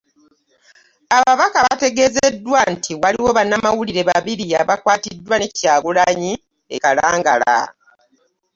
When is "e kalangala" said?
6.75-7.55